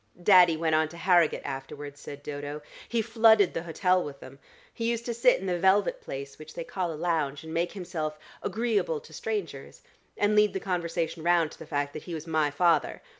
"Daddy 0.23 0.57
went 0.57 0.73
on 0.73 0.89
to 0.89 0.97
Harrogate 0.97 1.43
afterwards," 1.45 1.99
said 1.99 2.23
Dodo. 2.23 2.63
"He 2.89 3.03
flooded 3.03 3.53
the 3.53 3.61
hotel 3.61 4.03
with 4.03 4.19
them. 4.19 4.39
He 4.73 4.89
used 4.89 5.05
to 5.05 5.13
sit 5.13 5.39
in 5.39 5.45
the 5.45 5.59
velvet 5.59 6.01
place 6.01 6.39
which 6.39 6.55
they 6.55 6.63
call 6.63 6.91
a 6.91 6.95
lounge, 6.97 7.43
and 7.43 7.53
make 7.53 7.73
himself 7.73 8.17
agreeable 8.41 8.99
to 8.99 9.13
strangers, 9.13 9.83
and 10.17 10.35
lead 10.35 10.53
the 10.53 10.59
conversation 10.59 11.21
round 11.21 11.51
to 11.51 11.59
the 11.59 11.67
fact 11.67 11.93
that 11.93 12.01
he 12.05 12.15
was 12.15 12.25
my 12.25 12.49
father. 12.49 13.03